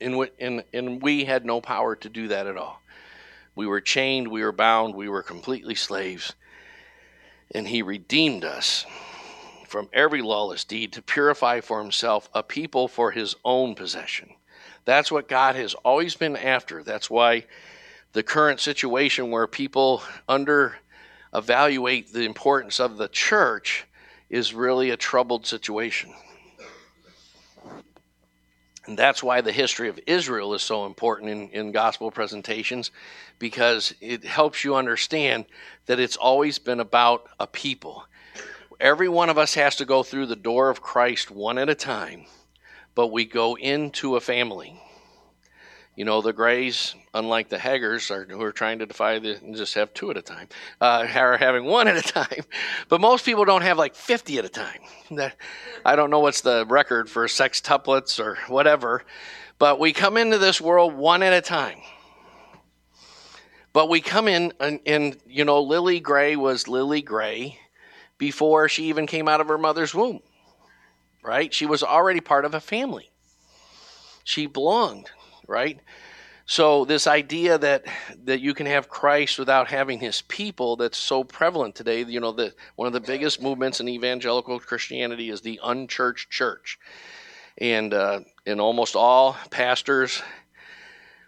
[0.02, 2.82] and, and, and we had no power to do that at all.
[3.56, 6.34] We were chained, we were bound, we were completely slaves.
[7.52, 8.86] And he redeemed us
[9.68, 14.30] from every lawless deed to purify for himself a people for his own possession.
[14.86, 16.84] That's what God has always been after.
[16.84, 17.46] That's why
[18.14, 20.78] the current situation where people under
[21.34, 23.86] evaluate the importance of the church
[24.30, 26.14] is really a troubled situation.
[28.86, 32.92] And that's why the history of Israel is so important in, in gospel presentations,
[33.38, 35.46] because it helps you understand
[35.86, 38.06] that it's always been about a people.
[38.80, 41.76] Every one of us has to go through the door of Christ one at a
[41.76, 42.26] time,
[42.96, 44.82] but we go into a family.
[46.00, 49.74] You know, the Grays, unlike the Haggers, are, who are trying to defy the just
[49.74, 50.48] have two at a time,
[50.80, 52.46] uh, are having one at a time.
[52.88, 54.80] But most people don't have like 50 at a time.
[55.12, 55.36] That,
[55.84, 59.04] I don't know what's the record for sex sextuplets or whatever,
[59.58, 61.80] but we come into this world one at a time.
[63.74, 67.60] But we come in, and, and you know, Lily Gray was Lily Gray
[68.18, 70.22] before she even came out of her mother's womb,
[71.24, 71.54] right?
[71.54, 73.10] She was already part of a family.
[74.24, 75.10] she belonged,
[75.50, 75.80] right?
[76.46, 77.86] So this idea that
[78.24, 82.32] that you can have Christ without having his people that's so prevalent today, you know,
[82.34, 86.80] that one of the biggest movements in evangelical Christianity is the unchurched church.
[87.60, 90.22] And uh, and almost all pastors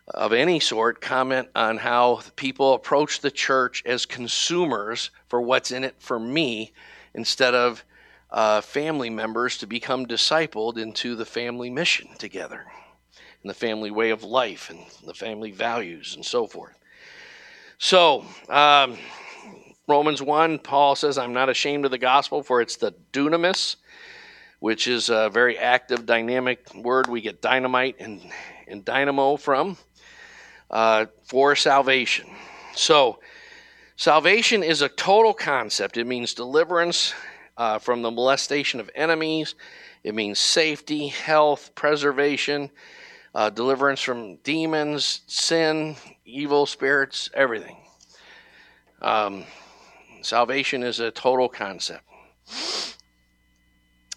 [0.07, 5.83] of any sort comment on how people approach the church as consumers for what's in
[5.83, 6.73] it for me
[7.13, 7.85] instead of
[8.31, 12.65] uh, family members to become discipled into the family mission together
[13.43, 16.77] and the family way of life and the family values and so forth.
[17.77, 18.97] So, um,
[19.87, 23.77] Romans 1, Paul says, I'm not ashamed of the gospel, for it's the dunamis,
[24.59, 28.21] which is a very active, dynamic word we get dynamite and,
[28.67, 29.77] and dynamo from,
[30.69, 32.29] uh, for salvation.
[32.75, 33.19] So,
[33.95, 35.97] salvation is a total concept.
[35.97, 37.15] It means deliverance
[37.57, 39.55] uh, from the molestation of enemies,
[40.03, 42.69] it means safety, health, preservation
[43.33, 47.77] uh, deliverance from demons, sin, evil spirits, everything.
[49.01, 49.45] Um,
[50.21, 52.03] salvation is a total concept.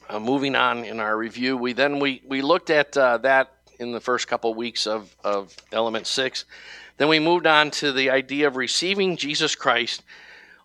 [0.09, 3.93] Uh, moving on in our review, we then we, we looked at uh, that in
[3.93, 6.45] the first couple of weeks of, of element six.
[6.97, 10.03] Then we moved on to the idea of receiving Jesus Christ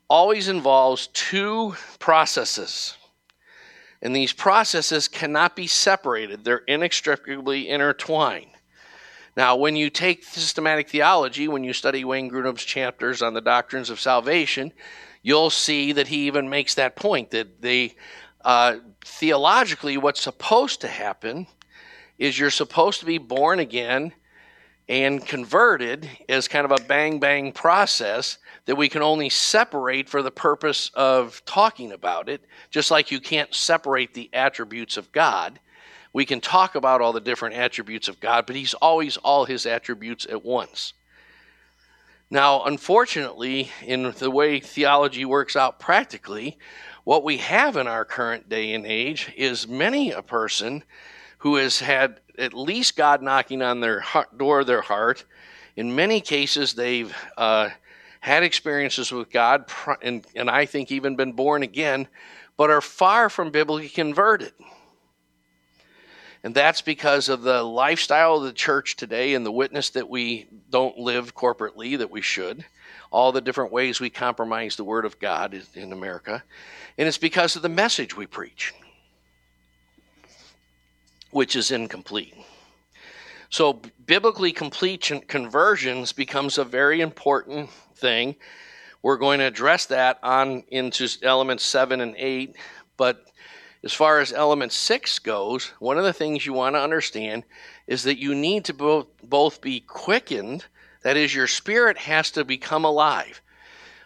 [0.09, 2.97] always involves two processes.
[4.01, 8.51] And these processes cannot be separated, they're inextricably intertwined.
[9.35, 13.89] Now, when you take systematic theology, when you study Wayne Grudem's chapters on the doctrines
[13.89, 14.73] of salvation,
[15.21, 17.95] you'll see that he even makes that point that they,
[18.43, 21.47] uh, theologically, what's supposed to happen
[22.17, 24.13] is you're supposed to be born again
[24.89, 30.23] and converted as kind of a bang bang process that we can only separate for
[30.23, 35.59] the purpose of talking about it, just like you can't separate the attributes of God.
[36.11, 39.67] We can talk about all the different attributes of God, but He's always all His
[39.67, 40.93] attributes at once.
[42.31, 46.57] Now, unfortunately, in the way theology works out practically,
[47.03, 50.83] what we have in our current day and age is many a person
[51.39, 55.25] who has had at least God knocking on their heart, door of their heart.
[55.75, 57.69] In many cases, they've uh,
[58.19, 59.65] had experiences with God,
[60.01, 62.07] and, and I think even been born again,
[62.57, 64.53] but are far from biblically converted.
[66.43, 70.47] And that's because of the lifestyle of the church today and the witness that we
[70.69, 72.63] don't live corporately that we should.
[73.11, 76.43] All the different ways we compromise the Word of God in America.
[76.97, 78.73] And it's because of the message we preach
[81.31, 82.35] which is incomplete.
[83.49, 88.35] So, biblically complete conversions becomes a very important thing.
[89.01, 92.55] We're going to address that on into elements seven and eight.
[92.95, 93.25] But
[93.83, 97.43] as far as element six goes, one of the things you want to understand
[97.87, 100.65] is that you need to both, both be quickened,
[101.01, 103.41] that is, your spirit has to become alive.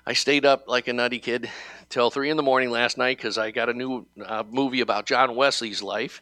[0.05, 1.49] I stayed up like a nutty kid
[1.89, 5.05] till three in the morning last night because I got a new uh, movie about
[5.05, 6.21] John Wesley's life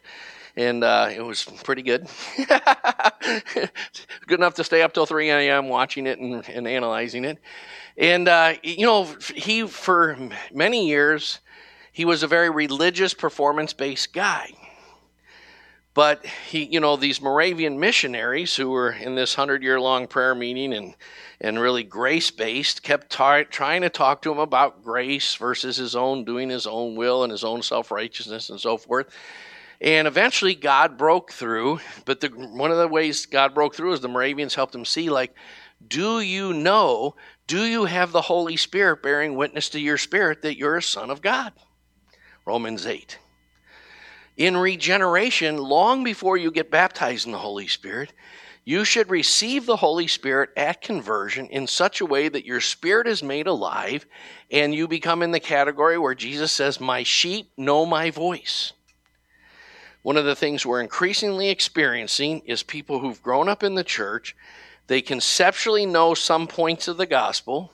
[0.56, 2.06] and uh, it was pretty good.
[4.26, 5.68] good enough to stay up till 3 a.m.
[5.68, 7.38] watching it and, and analyzing it.
[7.96, 10.16] And, uh, you know, he, for
[10.52, 11.40] many years,
[11.92, 14.50] he was a very religious, performance based guy.
[15.94, 20.34] But he, you know, these Moravian missionaries who were in this hundred year long prayer
[20.34, 20.94] meeting and,
[21.38, 25.94] and really grace based kept tar- trying to talk to him about grace versus his
[25.94, 29.14] own doing his own will and his own self righteousness and so forth.
[29.82, 34.00] And eventually God broke through, but the, one of the ways God broke through is
[34.00, 35.34] the Moravians helped him see, like,
[35.86, 37.16] do you know,
[37.48, 41.10] do you have the Holy Spirit bearing witness to your spirit that you're a son
[41.10, 41.52] of God?
[42.46, 43.18] Romans 8.
[44.36, 48.12] In regeneration, long before you get baptized in the Holy Spirit,
[48.64, 53.08] you should receive the Holy Spirit at conversion in such a way that your spirit
[53.08, 54.06] is made alive
[54.48, 58.72] and you become in the category where Jesus says, My sheep know my voice.
[60.02, 64.34] One of the things we're increasingly experiencing is people who've grown up in the church,
[64.88, 67.72] they conceptually know some points of the gospel,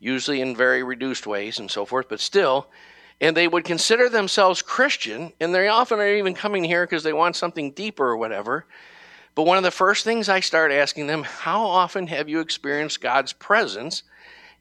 [0.00, 2.68] usually in very reduced ways and so forth, but still,
[3.20, 7.12] and they would consider themselves Christian, and they often are even coming here because they
[7.12, 8.64] want something deeper or whatever.
[9.34, 13.02] But one of the first things I start asking them, how often have you experienced
[13.02, 14.04] God's presence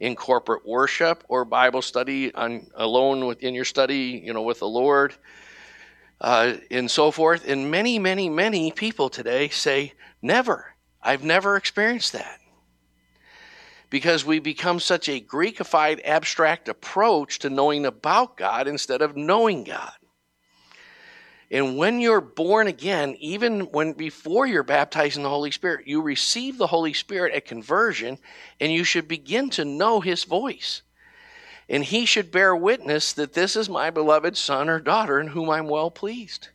[0.02, 4.68] in corporate worship or Bible study on, alone within your study, you know, with the
[4.68, 5.14] Lord?
[6.22, 7.48] Uh, and so forth.
[7.48, 10.76] And many, many, many people today say, never.
[11.02, 12.40] I've never experienced that.
[13.90, 19.64] Because we become such a Greekified, abstract approach to knowing about God instead of knowing
[19.64, 19.94] God.
[21.52, 26.02] And when you're born again, even when before you're baptized in the Holy Spirit, you
[26.02, 28.18] receive the Holy Spirit at conversion
[28.60, 30.82] and you should begin to know his voice.
[31.70, 35.50] And he should bear witness that this is my beloved son or daughter in whom
[35.50, 36.50] I'm well pleased.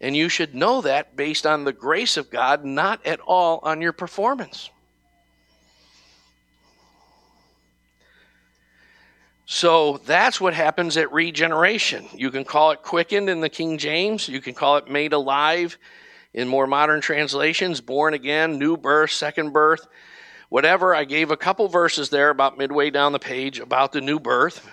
[0.00, 3.80] And you should know that based on the grace of God, not at all on
[3.80, 4.70] your performance.
[9.44, 12.06] So that's what happens at regeneration.
[12.14, 15.76] You can call it quickened in the King James, you can call it made alive
[16.32, 19.86] in more modern translations, born again, new birth, second birth,
[20.52, 20.94] whatever.
[20.94, 24.70] I gave a couple verses there about midway down the page about the new birth.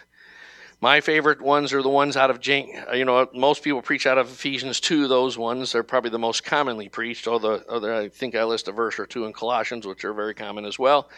[0.81, 2.77] My favorite ones are the ones out of James.
[2.85, 5.71] Uh, you know, most people preach out of Ephesians 2, those ones.
[5.71, 9.05] They're probably the most commonly preached, although, although I think I list a verse or
[9.05, 11.09] two in Colossians, which are very common as well.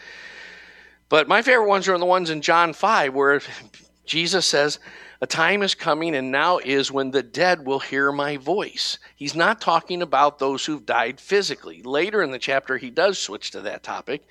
[1.08, 3.40] But my favorite ones are the ones in John 5 where
[4.06, 4.78] Jesus says,
[5.22, 8.98] A time is coming and now is when the dead will hear my voice.
[9.14, 11.80] He's not talking about those who've died physically.
[11.80, 14.26] Later in the chapter, he does switch to that topic.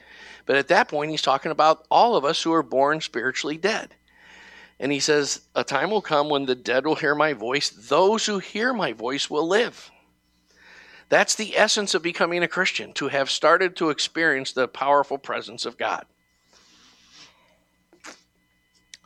[0.46, 3.96] But at that point, he's talking about all of us who are born spiritually dead.
[4.82, 7.70] And he says, A time will come when the dead will hear my voice.
[7.70, 9.89] Those who hear my voice will live.
[11.08, 15.66] That's the essence of becoming a Christian, to have started to experience the powerful presence
[15.66, 16.06] of God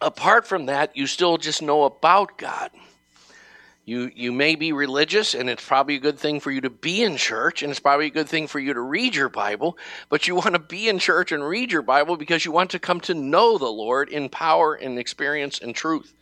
[0.02, 2.72] apart from that, you still just know about God.
[3.86, 7.04] You, you may be religious, and it's probably a good thing for you to be
[7.04, 9.78] in church, and it's probably a good thing for you to read your Bible,
[10.10, 12.80] but you want to be in church and read your Bible because you want to
[12.80, 16.14] come to know the Lord in power and experience and truth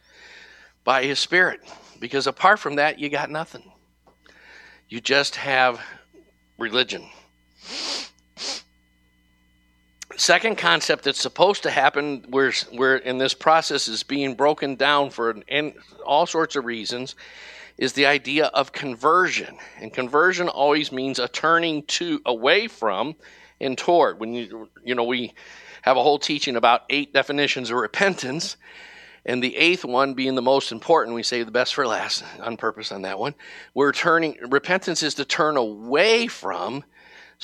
[0.83, 1.61] by His Spirit.
[2.01, 3.71] Because apart from that, you got nothing.
[4.89, 5.79] You just have
[6.57, 7.03] religion.
[10.15, 15.09] Second concept that's supposed to happen, where, where in this process is being broken down
[15.09, 15.73] for an,
[16.05, 17.15] all sorts of reasons,
[17.77, 19.57] is the idea of conversion.
[19.79, 23.15] And conversion always means a turning to away from
[23.59, 24.19] and toward.
[24.19, 25.33] When you you know we
[25.81, 28.57] have a whole teaching about eight definitions of repentance,
[29.25, 32.57] and the eighth one being the most important, we save the best for last on
[32.57, 33.33] purpose on that one.
[33.73, 36.83] We're turning repentance is to turn away from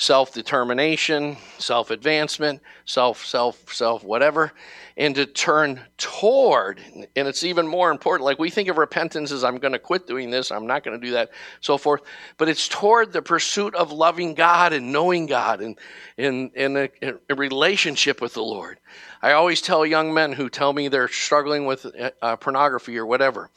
[0.00, 4.50] self determination, self advancement, self, self, self, whatever,
[4.96, 6.80] and to turn toward.
[7.14, 8.24] And it's even more important.
[8.24, 10.98] Like we think of repentance as I'm going to quit doing this, I'm not going
[10.98, 11.28] to do that,
[11.60, 12.00] so forth.
[12.38, 15.78] But it's toward the pursuit of loving God and knowing God and
[16.16, 16.88] in, in a,
[17.34, 18.80] relationship with the Lord.
[19.20, 21.86] I always tell young men who tell me they're struggling with
[22.22, 23.50] uh, pornography or whatever,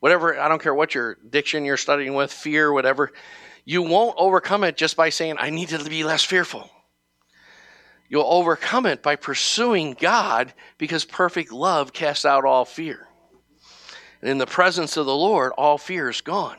[0.00, 3.12] whatever, I don't care what your addiction you're studying with, fear, whatever
[3.66, 6.70] you won't overcome it just by saying, I need to be less fearful.
[8.08, 13.08] You'll overcome it by pursuing God because perfect love casts out all fear.
[14.22, 16.56] And in the presence of the Lord, all fear is gone.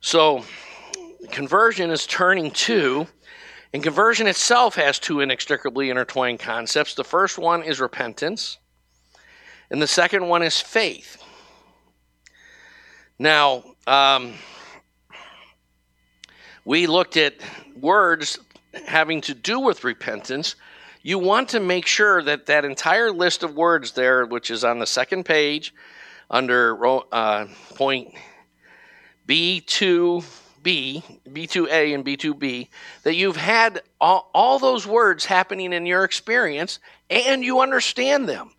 [0.00, 0.44] So,
[1.30, 3.06] conversion is turning to,
[3.72, 6.94] and conversion itself has two inextricably intertwined concepts.
[6.94, 8.58] The first one is repentance,
[9.72, 11.24] and the second one is faith.
[13.18, 14.34] Now, um,
[16.66, 17.36] we looked at
[17.80, 18.38] words
[18.86, 20.56] having to do with repentance.
[21.00, 24.78] You want to make sure that that entire list of words there, which is on
[24.78, 25.74] the second page
[26.30, 26.78] under
[27.10, 28.14] uh, point
[29.26, 30.22] B2B,
[30.62, 32.68] B2A, and B2B,
[33.04, 38.50] that you've had all, all those words happening in your experience and you understand them.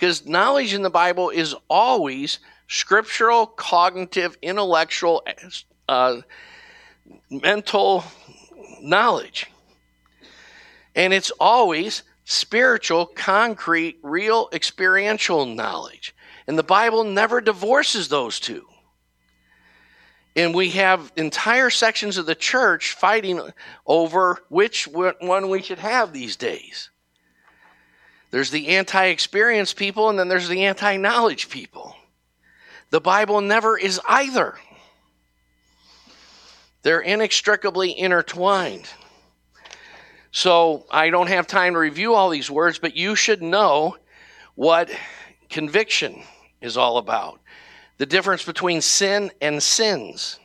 [0.00, 2.38] Because knowledge in the Bible is always
[2.68, 5.22] scriptural, cognitive, intellectual,
[5.90, 6.22] uh,
[7.28, 8.04] mental
[8.80, 9.48] knowledge.
[10.96, 16.14] And it's always spiritual, concrete, real, experiential knowledge.
[16.46, 18.64] And the Bible never divorces those two.
[20.34, 23.50] And we have entire sections of the church fighting
[23.84, 26.89] over which one we should have these days.
[28.30, 31.96] There's the anti experience people, and then there's the anti knowledge people.
[32.90, 34.56] The Bible never is either,
[36.82, 38.88] they're inextricably intertwined.
[40.32, 43.96] So I don't have time to review all these words, but you should know
[44.54, 44.90] what
[45.48, 46.22] conviction
[46.60, 47.40] is all about.
[47.98, 50.38] The difference between sin and sins.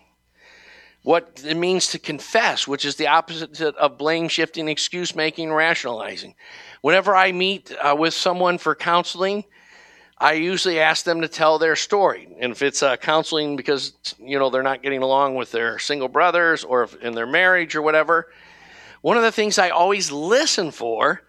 [1.04, 6.34] What it means to confess, which is the opposite of blame shifting, excuse making, rationalizing.
[6.86, 9.44] Whenever I meet uh, with someone for counseling,
[10.20, 12.28] I usually ask them to tell their story.
[12.40, 16.10] And if it's uh, counseling because, you know, they're not getting along with their single
[16.10, 18.32] brothers or in their marriage or whatever,
[19.02, 21.24] one of the things I always listen for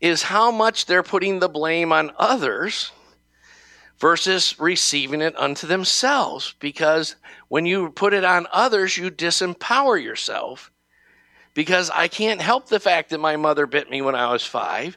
[0.00, 2.90] is how much they're putting the blame on others
[3.98, 6.54] versus receiving it unto themselves.
[6.60, 7.14] Because
[7.48, 10.70] when you put it on others, you disempower yourself.
[11.58, 14.96] Because I can't help the fact that my mother bit me when I was five.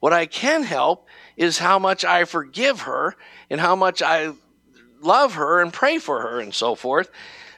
[0.00, 1.06] What I can help
[1.36, 3.14] is how much I forgive her
[3.48, 4.32] and how much I
[5.00, 7.12] love her and pray for her and so forth.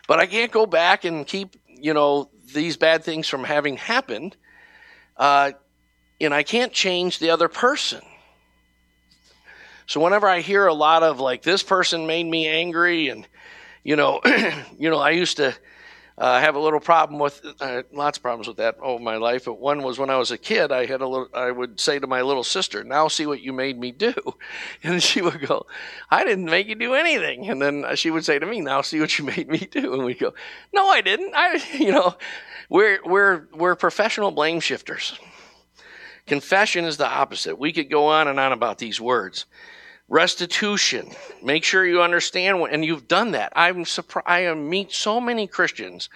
[0.07, 4.37] But I can't go back and keep, you know, these bad things from having happened.
[5.17, 5.53] Uh,
[6.21, 8.03] and I can't change the other person.
[9.87, 13.27] So whenever I hear a lot of like this person made me angry, and
[13.83, 14.21] you know,
[14.79, 15.55] you know, I used to
[16.23, 19.47] uh, have a little problem with uh, lots of problems with that over my life.
[19.47, 21.27] But one was when I was a kid, I had a little.
[21.35, 24.15] I would say to my little sister, "Now see what you made me do,"
[24.85, 25.67] and she would go,
[26.13, 29.01] "I didn't make you do anything." And then she would say to me, "Now see
[29.01, 30.33] what you made me do," and we go,
[30.73, 31.35] "No, I didn't.
[31.35, 32.15] I, you know,
[32.69, 35.19] we're we're we're professional blame shifters."
[36.29, 37.59] Confession is the opposite.
[37.59, 39.47] We could go on and on about these words.
[40.13, 41.09] Restitution.
[41.43, 43.51] Make sure you understand, what, and you've done that.
[43.57, 44.29] I'm surprised.
[44.29, 46.11] I meet so many Christians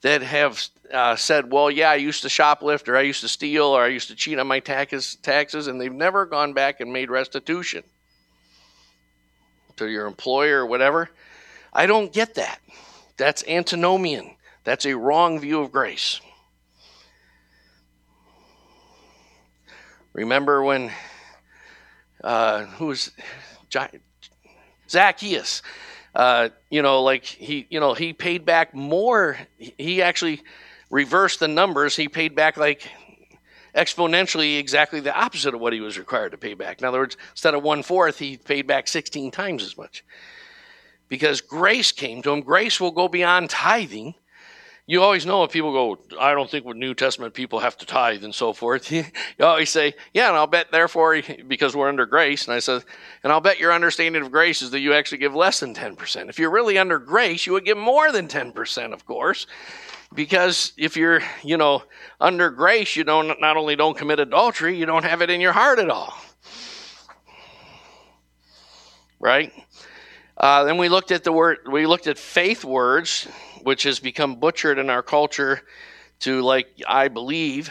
[0.00, 3.66] that have uh, said, "Well, yeah, I used to shoplift, or I used to steal,
[3.66, 6.90] or I used to cheat on my taxes, taxes," and they've never gone back and
[6.90, 7.84] made restitution
[9.76, 11.10] to your employer or whatever.
[11.70, 12.60] I don't get that.
[13.18, 14.36] That's antinomian.
[14.64, 16.18] That's a wrong view of grace.
[20.14, 20.90] Remember when
[22.24, 23.12] uh, who was
[24.88, 25.62] Zacchaeus?
[26.14, 29.36] Uh, you know, like he, you know, he paid back more.
[29.58, 30.42] He actually
[30.90, 31.96] reversed the numbers.
[31.96, 32.88] He paid back like
[33.74, 36.80] exponentially exactly the opposite of what he was required to pay back.
[36.80, 40.04] In other words, instead of one fourth, he paid back 16 times as much.
[41.08, 42.40] Because grace came to him.
[42.40, 44.14] Grace will go beyond tithing
[44.86, 48.22] you always know if people go, I don't think New Testament people have to tithe
[48.22, 48.92] and so forth.
[48.92, 49.04] you
[49.40, 52.44] always say, Yeah, and I'll bet therefore because we're under grace.
[52.44, 52.84] And I said,
[53.22, 56.28] and I'll bet your understanding of grace is that you actually give less than 10%.
[56.28, 59.46] If you're really under grace, you would give more than 10%, of course.
[60.14, 61.82] Because if you're, you know,
[62.20, 65.52] under grace, you don't not only don't commit adultery, you don't have it in your
[65.52, 66.14] heart at all.
[69.18, 69.50] Right?
[70.36, 73.26] Uh, then we looked at the word, we looked at faith words
[73.64, 75.62] which has become butchered in our culture
[76.20, 77.70] to like I believe.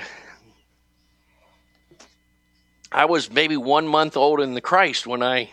[2.91, 5.49] I was maybe one month old in the Christ when I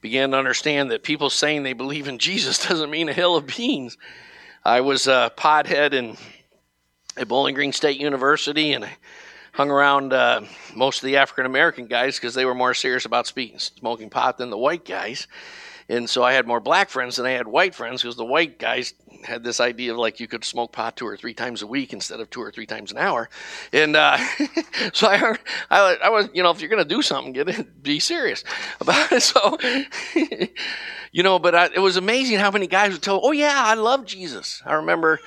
[0.00, 3.46] began to understand that people saying they believe in Jesus doesn't mean a hill of
[3.46, 3.96] beans.
[4.64, 6.16] I was a pothead in
[7.16, 8.96] at Bowling Green State University, and I
[9.52, 10.42] hung around uh,
[10.74, 14.38] most of the African American guys because they were more serious about speaking, smoking pot
[14.38, 15.26] than the white guys.
[15.90, 18.60] And so I had more black friends than I had white friends because the white
[18.60, 21.66] guys had this idea of like you could smoke pot two or three times a
[21.66, 23.28] week instead of two or three times an hour.
[23.72, 24.16] And uh,
[24.92, 25.36] so I,
[25.68, 28.44] I, I, was, you know, if you're going to do something, get it, be serious
[28.80, 29.20] about it.
[29.30, 29.58] So,
[31.12, 33.74] you know, but I, it was amazing how many guys would tell, oh, yeah, I
[33.74, 34.62] love Jesus.
[34.64, 35.18] I remember,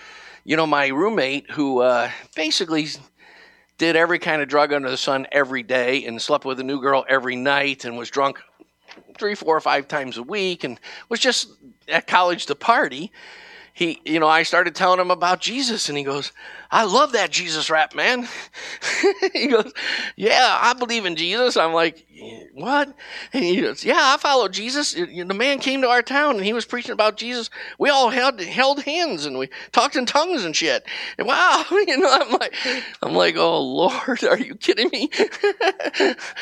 [0.45, 2.88] you know, my roommate who uh, basically
[3.78, 6.82] did every kind of drug under the sun every day and slept with a new
[6.82, 8.39] girl every night and was drunk
[9.17, 10.79] three, four, or five times a week and
[11.09, 11.49] was just
[11.87, 13.11] at college to party.
[13.76, 16.32] He, you know, I started telling him about Jesus and he goes,
[16.69, 18.28] I love that Jesus rap, man.
[19.34, 19.74] he goes,
[20.15, 21.57] Yeah, I believe in Jesus.
[21.57, 22.05] I'm like,
[22.53, 22.93] What?
[23.34, 24.93] And he goes, Yeah, I follow Jesus.
[24.93, 27.49] The man came to our town and he was preaching about Jesus.
[27.80, 30.86] We all held held hands and we talked in tongues and shit.
[31.17, 32.55] And wow, you know, I'm like,
[33.01, 35.09] I'm like, Oh Lord, are you kidding me?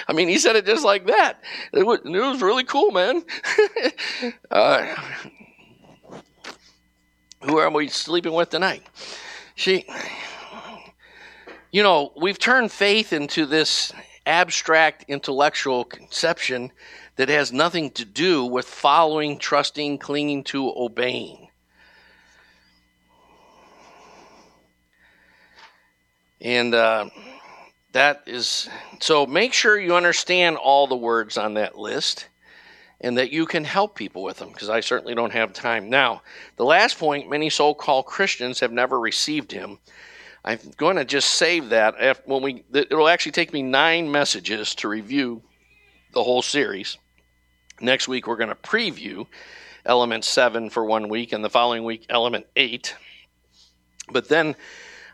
[0.07, 1.41] I mean, he said it just like that.
[1.71, 3.23] It was, it was really cool, man.
[4.51, 4.95] uh,
[7.43, 8.83] who are we sleeping with tonight?
[9.55, 9.85] See,
[11.71, 13.93] you know, we've turned faith into this
[14.25, 16.71] abstract intellectual conception
[17.15, 21.47] that has nothing to do with following, trusting, clinging to, obeying.
[26.39, 27.09] And uh,
[27.91, 28.67] that is
[28.99, 32.27] so make sure you understand all the words on that list
[33.01, 35.89] and that you can help people with them because I certainly don't have time.
[35.89, 36.21] Now,
[36.55, 39.79] the last point many so called Christians have never received him.
[40.45, 44.87] I'm going to just save that when we it'll actually take me 9 messages to
[44.87, 45.41] review
[46.13, 46.97] the whole series.
[47.79, 49.27] Next week we're going to preview
[49.85, 52.95] element 7 for one week and the following week element 8.
[54.11, 54.55] But then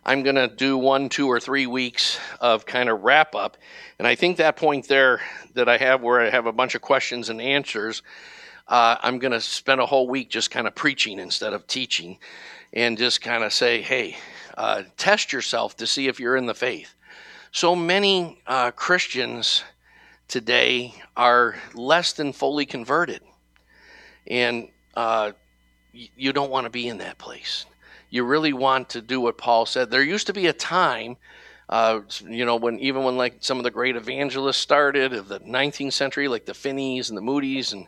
[0.08, 3.58] I'm going to do one, two, or three weeks of kind of wrap up.
[3.99, 5.20] And I think that point there
[5.53, 8.03] that I have where I have a bunch of questions and answers,
[8.70, 12.20] uh, I'm going to spend a whole week just kind of preaching instead of teaching
[12.72, 14.16] and just kind of say, hey,
[14.58, 16.93] uh, test yourself to see if you're in the faith.
[17.51, 19.66] So many uh, Christians
[20.30, 23.20] today are less than fully converted.
[24.26, 25.34] And uh,
[25.91, 27.66] you don't want to be in that place.
[28.10, 29.91] You really want to do what Paul said.
[29.91, 31.18] There used to be a time,
[31.70, 35.39] uh, you know, when even when like some of the great evangelists started of the
[35.41, 37.88] 19th century, like the Finneys and the Moody's and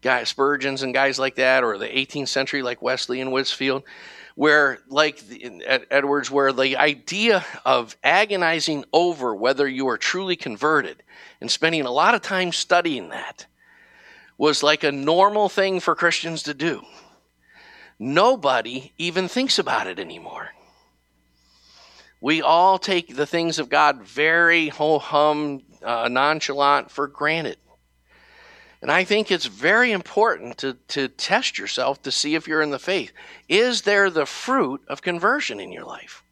[0.00, 3.84] guys, Spurgeons and guys like that, or the 18th century, like Wesley and Whitefield,
[4.34, 11.02] where like the, Edwards, where the idea of agonizing over whether you are truly converted
[11.40, 13.46] and spending a lot of time studying that
[14.38, 16.82] was like a normal thing for Christians to do.
[18.02, 20.50] Nobody even thinks about it anymore.
[22.20, 27.58] We all take the things of God very ho hum, uh, nonchalant for granted.
[28.80, 32.70] And I think it's very important to, to test yourself to see if you're in
[32.70, 33.12] the faith.
[33.48, 36.24] Is there the fruit of conversion in your life?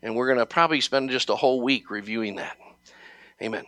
[0.00, 2.56] And we're going to probably spend just a whole week reviewing that.
[3.42, 3.64] Amen.